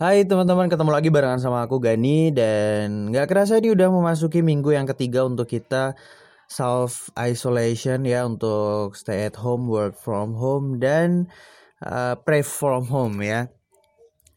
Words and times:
Hai 0.00 0.24
teman-teman, 0.24 0.72
ketemu 0.72 0.96
lagi 0.96 1.12
barengan 1.12 1.44
sama 1.44 1.60
aku 1.60 1.76
Gani 1.76 2.32
dan 2.32 3.12
nggak 3.12 3.28
kerasa 3.28 3.60
ini 3.60 3.76
udah 3.76 3.92
memasuki 3.92 4.40
minggu 4.40 4.72
yang 4.72 4.88
ketiga 4.88 5.28
untuk 5.28 5.44
kita 5.44 5.92
self 6.48 7.12
isolation 7.20 8.08
ya 8.08 8.24
untuk 8.24 8.96
stay 8.96 9.28
at 9.28 9.36
home, 9.36 9.68
work 9.68 10.00
from 10.00 10.32
home 10.32 10.80
dan 10.80 11.28
uh, 11.84 12.16
pray 12.16 12.40
from 12.40 12.88
home 12.88 13.20
ya. 13.20 13.52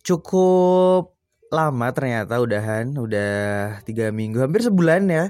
Cukup 0.00 1.12
lama 1.52 1.92
ternyata 1.92 2.40
udahan, 2.40 2.96
udah 2.96 3.84
tiga 3.84 4.08
minggu, 4.08 4.40
hampir 4.40 4.64
sebulan 4.64 5.12
ya. 5.12 5.28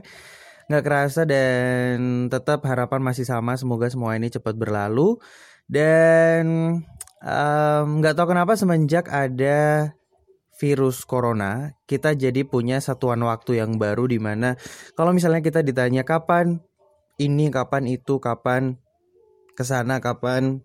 Nggak 0.70 0.84
kerasa 0.86 1.26
dan 1.26 2.30
tetap 2.30 2.62
harapan 2.70 3.02
masih 3.02 3.26
sama, 3.26 3.58
semoga 3.58 3.90
semua 3.90 4.14
ini 4.14 4.30
cepat 4.30 4.54
berlalu 4.54 5.18
dan 5.66 6.46
nggak 7.98 8.14
um, 8.14 8.16
tahu 8.22 8.26
kenapa 8.30 8.54
semenjak 8.54 9.10
ada 9.10 9.90
virus 10.60 11.08
corona, 11.08 11.72
kita 11.88 12.12
jadi 12.12 12.44
punya 12.44 12.84
satuan 12.84 13.24
waktu 13.24 13.64
yang 13.64 13.80
baru 13.80 14.04
di 14.04 14.20
mana 14.20 14.60
kalau 14.92 15.16
misalnya 15.16 15.40
kita 15.40 15.64
ditanya 15.64 16.04
kapan 16.04 16.60
ini, 17.16 17.48
kapan 17.48 17.88
itu, 17.88 18.20
kapan 18.20 18.76
ke 19.56 19.64
sana, 19.64 20.04
kapan 20.04 20.60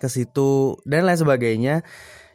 ke 0.00 0.08
situ 0.08 0.80
dan 0.88 1.04
lain 1.04 1.20
sebagainya, 1.20 1.84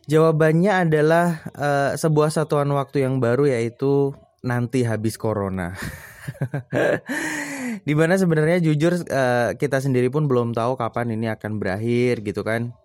jawabannya 0.06 0.86
adalah 0.86 1.42
uh, 1.58 1.92
sebuah 1.98 2.30
satuan 2.30 2.70
waktu 2.74 3.10
yang 3.10 3.18
baru 3.18 3.50
yaitu 3.50 4.14
nanti 4.46 4.86
habis 4.86 5.18
corona. 5.18 5.74
Di 7.88 7.94
mana 7.98 8.20
sebenarnya 8.20 8.62
jujur 8.62 9.02
uh, 9.08 9.56
kita 9.58 9.82
sendiri 9.82 10.14
pun 10.14 10.30
belum 10.30 10.54
tahu 10.54 10.78
kapan 10.78 11.16
ini 11.16 11.32
akan 11.32 11.58
berakhir 11.58 12.22
gitu 12.22 12.46
kan. 12.46 12.76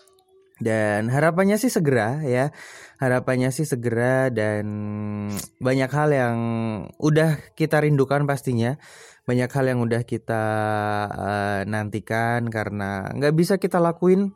Dan 0.59 1.07
harapannya 1.11 1.55
sih 1.59 1.71
segera 1.71 2.23
ya. 2.27 2.51
Harapannya 2.99 3.55
sih 3.55 3.63
segera 3.63 4.27
dan 4.35 4.67
banyak 5.63 5.91
hal 5.91 6.11
yang 6.11 6.39
udah 6.99 7.55
kita 7.55 7.83
rindukan 7.83 8.27
pastinya. 8.27 8.75
Banyak 9.23 9.51
hal 9.53 9.65
yang 9.71 9.81
udah 9.85 10.03
kita 10.03 10.45
uh, 11.13 11.61
nantikan 11.69 12.49
karena 12.51 13.07
nggak 13.15 13.35
bisa 13.37 13.55
kita 13.61 13.79
lakuin 13.79 14.35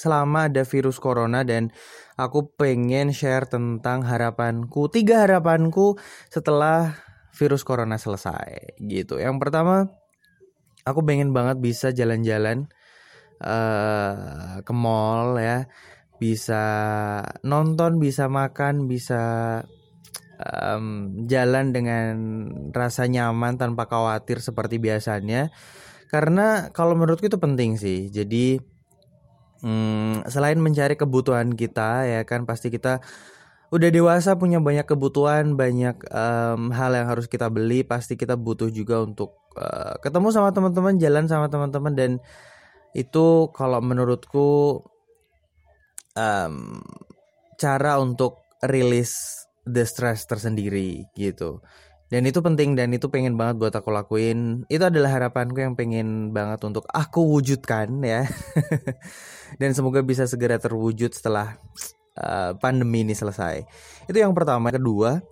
selama 0.00 0.48
ada 0.48 0.64
virus 0.64 0.96
corona 0.96 1.44
dan 1.44 1.68
aku 2.16 2.56
pengen 2.56 3.12
share 3.12 3.44
tentang 3.44 4.00
harapanku 4.00 4.88
tiga 4.88 5.28
harapanku 5.28 6.00
setelah 6.32 6.96
virus 7.36 7.60
corona 7.68 8.00
selesai 8.00 8.80
gitu 8.80 9.20
yang 9.20 9.36
pertama 9.36 9.92
aku 10.88 11.04
pengen 11.04 11.36
banget 11.36 11.60
bisa 11.60 11.92
jalan-jalan 11.92 12.72
uh, 13.40 14.60
ke 14.62 14.72
mall 14.72 15.36
ya 15.40 15.66
bisa 16.20 16.64
nonton 17.40 17.96
bisa 17.96 18.28
makan 18.28 18.84
bisa 18.84 19.22
um, 20.40 21.16
jalan 21.24 21.72
dengan 21.72 22.12
rasa 22.72 23.08
nyaman 23.08 23.56
tanpa 23.56 23.88
khawatir 23.88 24.40
seperti 24.40 24.76
biasanya. 24.76 25.52
Karena 26.10 26.74
kalau 26.74 26.98
menurutku 26.98 27.30
itu 27.30 27.38
penting 27.38 27.78
sih. 27.78 28.10
Jadi 28.10 28.58
hmm, 29.62 30.26
selain 30.28 30.58
mencari 30.58 30.96
kebutuhan 30.98 31.54
kita 31.54 32.04
ya 32.08 32.20
kan 32.28 32.44
pasti 32.44 32.68
kita 32.72 33.00
udah 33.70 33.88
dewasa 33.94 34.34
punya 34.34 34.58
banyak 34.58 34.82
kebutuhan 34.82 35.54
banyak 35.54 35.94
um, 36.10 36.74
hal 36.74 36.90
yang 36.90 37.06
harus 37.06 37.30
kita 37.30 37.46
beli 37.46 37.86
pasti 37.86 38.18
kita 38.18 38.34
butuh 38.34 38.66
juga 38.66 38.98
untuk 38.98 39.38
uh, 39.54 39.94
ketemu 40.02 40.34
sama 40.34 40.50
teman-teman 40.50 40.98
jalan 40.98 41.30
sama 41.30 41.46
teman-teman 41.46 41.94
dan 41.94 42.10
itu 42.96 43.50
kalau 43.54 43.78
menurutku 43.78 44.82
um, 46.18 46.82
cara 47.60 48.00
untuk 48.00 48.40
rilis 48.64 49.44
the 49.68 49.84
stress 49.86 50.26
tersendiri 50.26 51.06
gitu. 51.14 51.62
Dan 52.10 52.26
itu 52.26 52.42
penting 52.42 52.74
dan 52.74 52.90
itu 52.90 53.06
pengen 53.06 53.38
banget 53.38 53.62
buat 53.62 53.70
aku 53.70 53.94
lakuin. 53.94 54.66
Itu 54.66 54.90
adalah 54.90 55.14
harapanku 55.14 55.62
yang 55.62 55.78
pengen 55.78 56.34
banget 56.34 56.66
untuk 56.66 56.82
aku 56.90 57.22
wujudkan 57.22 58.02
ya. 58.02 58.26
Dan 59.62 59.70
semoga 59.78 60.02
bisa 60.02 60.26
segera 60.26 60.58
terwujud 60.58 61.14
setelah 61.14 61.54
uh, 62.18 62.58
pandemi 62.58 63.06
ini 63.06 63.14
selesai. 63.14 63.62
Itu 64.10 64.18
yang 64.18 64.34
pertama. 64.34 64.74
Kedua 64.74 65.22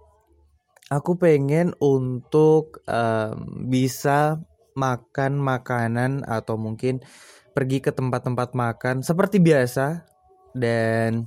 aku 0.86 1.18
pengen 1.18 1.74
untuk 1.82 2.78
um, 2.86 3.66
bisa 3.66 4.38
makan 4.78 5.42
makanan 5.42 6.22
atau 6.30 6.54
mungkin 6.54 7.02
pergi 7.58 7.82
ke 7.82 7.90
tempat-tempat 7.90 8.54
makan 8.54 9.02
seperti 9.02 9.42
biasa 9.42 10.06
dan 10.54 11.26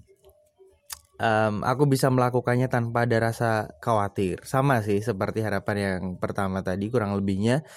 um, 1.20 1.60
aku 1.68 1.92
bisa 1.92 2.08
melakukannya 2.08 2.72
tanpa 2.72 3.04
ada 3.04 3.20
rasa 3.20 3.68
khawatir. 3.84 4.40
Sama 4.48 4.80
sih 4.80 5.04
seperti 5.04 5.44
harapan 5.44 5.76
yang 5.76 6.02
pertama 6.16 6.64
tadi 6.64 6.88
kurang 6.88 7.20
lebihnya. 7.20 7.68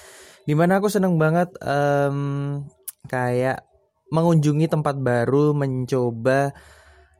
Di 0.46 0.54
mana 0.54 0.78
aku 0.78 0.86
seneng 0.86 1.18
banget 1.18 1.50
um, 1.66 2.62
kayak 3.10 3.66
mengunjungi 4.14 4.70
tempat 4.70 5.02
baru 5.02 5.50
mencoba 5.50 6.54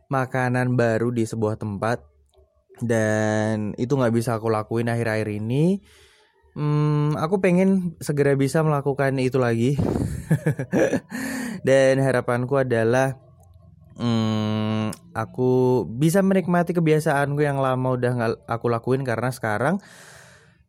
makanan 0.06 0.78
baru 0.78 1.10
di 1.10 1.26
sebuah 1.26 1.58
tempat. 1.58 1.98
Dan 2.78 3.74
itu 3.74 3.98
nggak 3.98 4.14
bisa 4.14 4.38
aku 4.38 4.54
lakuin 4.54 4.86
akhir-akhir 4.86 5.34
ini 5.34 5.82
Hmm, 6.54 7.18
aku 7.18 7.42
pengen 7.42 7.98
segera 7.98 8.38
bisa 8.38 8.62
melakukan 8.62 9.18
itu 9.18 9.42
lagi. 9.42 9.74
Dan 11.66 11.98
harapanku 11.98 12.62
adalah 12.62 13.18
hmm, 13.98 14.94
aku 15.14 15.82
bisa 15.86 16.22
menikmati 16.22 16.70
kebiasaanku 16.70 17.42
yang 17.42 17.58
lama 17.58 17.98
udah 17.98 18.12
nggak 18.14 18.32
aku 18.46 18.66
lakuin 18.70 19.02
karena 19.02 19.30
sekarang 19.34 19.82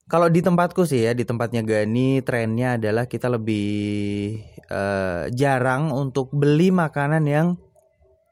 kalau 0.06 0.30
di 0.30 0.46
tempatku 0.46 0.86
sih 0.86 1.10
ya 1.10 1.18
di 1.18 1.26
tempatnya 1.26 1.66
Gani 1.66 2.22
trennya 2.22 2.78
adalah 2.78 3.10
kita 3.10 3.26
lebih 3.26 4.38
uh, 4.70 5.26
jarang 5.34 5.90
untuk 5.90 6.30
beli 6.30 6.70
makanan 6.70 7.26
yang 7.26 7.48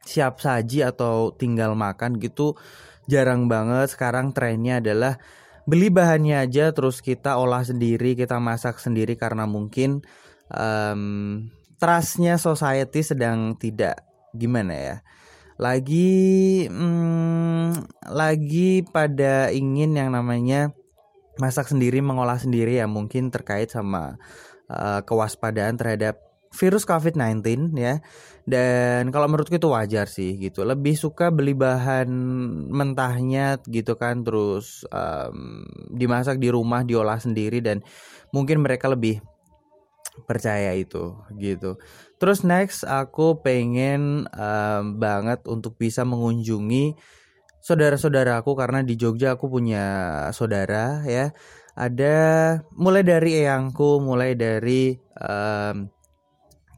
siap 0.06 0.38
saji 0.38 0.86
atau 0.86 1.34
tinggal 1.34 1.74
makan 1.74 2.22
gitu 2.22 2.54
jarang 3.10 3.50
banget 3.50 3.90
sekarang 3.90 4.36
trennya 4.38 4.78
adalah 4.84 5.18
beli 5.64 5.88
bahannya 5.88 6.44
aja 6.44 6.76
terus 6.76 7.00
kita 7.00 7.40
olah 7.40 7.64
sendiri 7.64 8.16
kita 8.20 8.40
masak 8.40 8.80
sendiri 8.80 9.16
karena 9.16 9.48
mungkin 9.48 10.04
um, 10.52 11.48
trustnya 11.80 12.40
society 12.40 13.04
sedang 13.04 13.60
tidak 13.60 14.04
gimana 14.32 14.74
ya. 14.74 14.96
Lagi 15.62 16.66
hmm, 16.66 17.86
lagi 18.10 18.82
pada 18.90 19.54
ingin 19.54 19.96
yang 19.96 20.12
namanya 20.12 20.74
masak 21.38 21.70
sendiri 21.70 22.02
mengolah 22.02 22.38
sendiri 22.38 22.78
ya 22.82 22.90
mungkin 22.90 23.30
terkait 23.30 23.70
sama 23.70 24.18
uh, 24.70 25.02
kewaspadaan 25.06 25.78
terhadap 25.78 26.33
virus 26.54 26.86
COVID-19 26.86 27.74
ya. 27.76 28.00
Dan 28.44 29.10
kalau 29.10 29.32
menurutku 29.32 29.56
itu 29.58 29.72
wajar 29.72 30.06
sih 30.06 30.38
gitu. 30.38 30.62
Lebih 30.68 30.94
suka 30.96 31.32
beli 31.34 31.58
bahan 31.58 32.08
mentahnya 32.70 33.60
gitu 33.66 33.96
kan 33.96 34.22
terus 34.22 34.84
um, 34.92 35.64
dimasak 35.92 36.38
di 36.38 36.52
rumah, 36.54 36.86
diolah 36.86 37.18
sendiri 37.18 37.64
dan 37.64 37.82
mungkin 38.36 38.62
mereka 38.62 38.92
lebih 38.92 39.24
percaya 40.30 40.78
itu 40.78 41.18
gitu. 41.42 41.82
Terus 42.22 42.46
next 42.46 42.86
aku 42.86 43.42
pengen 43.42 44.30
um, 44.30 44.84
banget 45.02 45.42
untuk 45.50 45.76
bisa 45.76 46.06
mengunjungi 46.06 46.94
saudara-saudaraku 47.64 48.52
karena 48.54 48.84
di 48.84 49.00
Jogja 49.00 49.40
aku 49.40 49.50
punya 49.50 49.86
saudara 50.36 51.02
ya. 51.08 51.34
Ada 51.74 52.62
mulai 52.78 53.02
dari 53.02 53.42
eyangku, 53.42 53.98
mulai 53.98 54.38
dari 54.38 54.94
um, 55.18 55.90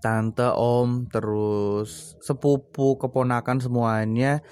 tante, 0.06 0.46
om, 0.54 1.10
terus 1.10 2.14
sepupu, 2.22 3.02
keponakan 3.02 3.58
semuanya. 3.58 4.46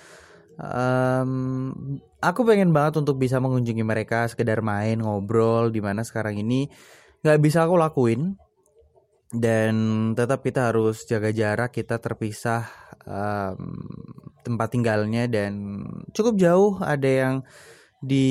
Um, 0.58 2.02
aku 2.18 2.42
pengen 2.42 2.74
banget 2.74 2.98
untuk 3.06 3.22
bisa 3.22 3.38
mengunjungi 3.38 3.86
mereka, 3.86 4.26
sekedar 4.26 4.66
main, 4.66 4.98
ngobrol, 4.98 5.70
di 5.70 5.78
mana 5.78 6.02
sekarang 6.02 6.42
ini 6.42 6.74
nggak 7.22 7.38
bisa 7.38 7.70
aku 7.70 7.78
lakuin. 7.78 8.34
Dan 9.34 9.74
tetap 10.14 10.46
kita 10.46 10.74
harus 10.74 11.06
jaga 11.10 11.34
jarak, 11.34 11.74
kita 11.74 11.98
terpisah 11.98 12.70
um, 13.06 13.82
tempat 14.46 14.74
tinggalnya 14.74 15.26
dan 15.26 15.82
cukup 16.14 16.38
jauh. 16.38 16.78
Ada 16.82 17.10
yang 17.10 17.36
di 18.04 18.28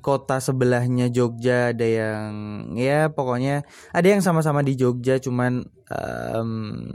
kota 0.00 0.40
sebelahnya 0.40 1.12
Jogja 1.12 1.76
ada 1.76 1.84
yang 1.84 2.32
ya 2.80 3.12
pokoknya 3.12 3.68
ada 3.92 4.08
yang 4.08 4.24
sama-sama 4.24 4.64
di 4.64 4.72
Jogja 4.72 5.20
cuman 5.20 5.68
um, 5.92 6.88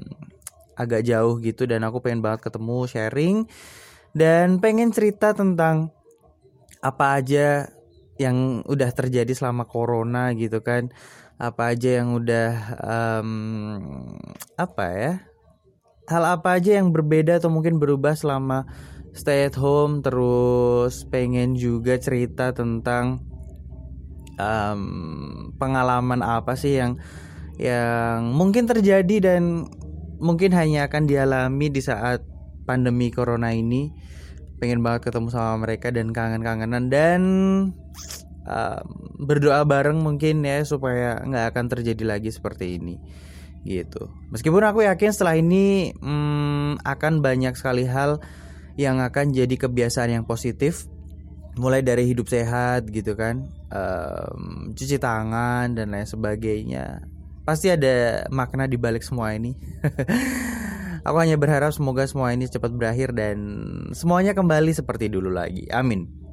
agak 0.73 1.05
jauh 1.05 1.37
gitu 1.39 1.69
dan 1.69 1.85
aku 1.85 2.01
pengen 2.01 2.25
banget 2.25 2.49
ketemu 2.49 2.77
sharing 2.89 3.37
dan 4.17 4.57
pengen 4.57 4.89
cerita 4.89 5.37
tentang 5.37 5.93
apa 6.81 7.21
aja 7.21 7.69
yang 8.15 8.63
udah 8.63 8.89
terjadi 8.95 9.31
selama 9.35 9.67
corona 9.67 10.31
gitu 10.33 10.63
kan. 10.63 10.89
Apa 11.35 11.75
aja 11.75 11.99
yang 11.99 12.15
udah 12.15 12.51
um, 12.79 13.29
apa 14.55 14.85
ya 14.95 15.13
hal 16.07 16.23
apa 16.23 16.55
aja 16.61 16.79
yang 16.79 16.93
berbeda 16.93 17.41
atau 17.41 17.51
mungkin 17.51 17.81
berubah 17.81 18.15
selama 18.15 18.63
stay 19.15 19.47
at 19.47 19.55
home 19.55 20.03
terus 20.03 21.07
pengen 21.07 21.55
juga 21.55 21.95
cerita 21.95 22.51
tentang 22.51 23.23
um, 24.35 24.81
pengalaman 25.55 26.19
apa 26.19 26.59
sih 26.59 26.75
yang 26.77 26.99
yang 27.55 28.35
mungkin 28.35 28.67
terjadi 28.67 29.15
dan 29.23 29.71
mungkin 30.19 30.51
hanya 30.51 30.91
akan 30.91 31.07
dialami 31.07 31.71
di 31.71 31.79
saat 31.79 32.23
pandemi 32.67 33.07
corona 33.11 33.55
ini. 33.55 33.91
Pengen 34.59 34.83
banget 34.83 35.11
ketemu 35.11 35.31
sama 35.31 35.67
mereka 35.67 35.91
dan 35.91 36.15
kangen-kangenan 36.15 36.87
dan 36.87 37.21
uh, 38.47 38.83
berdoa 39.19 39.63
bareng 39.67 39.99
mungkin 39.99 40.43
ya 40.43 40.63
supaya 40.63 41.19
nggak 41.23 41.55
akan 41.55 41.65
terjadi 41.71 42.03
lagi 42.03 42.31
seperti 42.31 42.79
ini 42.79 42.95
gitu. 43.67 44.07
Meskipun 44.31 44.63
aku 44.63 44.85
yakin 44.85 45.11
setelah 45.11 45.35
ini 45.35 45.91
hmm, 45.97 46.85
akan 46.85 47.19
banyak 47.19 47.57
sekali 47.57 47.83
hal 47.83 48.21
yang 48.75 48.99
akan 48.99 49.31
jadi 49.31 49.55
kebiasaan 49.55 50.11
yang 50.11 50.25
positif 50.27 50.87
mulai 51.55 51.79
dari 51.79 52.03
hidup 52.03 52.27
sehat 52.27 52.91
gitu 52.91 53.15
kan 53.15 53.47
um, 53.71 54.75
cuci 54.75 54.99
tangan 54.99 55.71
dan 55.71 55.91
lain 55.95 56.07
sebagainya. 56.07 57.03
Pasti 57.45 57.71
ada 57.71 58.25
makna 58.33 58.65
di 58.65 58.75
balik 58.75 59.05
semua 59.05 59.31
ini. 59.37 59.55
Aku 61.07 61.21
hanya 61.21 61.37
berharap 61.37 61.69
semoga 61.69 62.09
semua 62.09 62.33
ini 62.33 62.49
cepat 62.49 62.73
berakhir 62.73 63.13
dan 63.13 63.37
semuanya 63.93 64.33
kembali 64.33 64.73
seperti 64.73 65.07
dulu 65.07 65.29
lagi. 65.29 65.69
Amin 65.69 66.24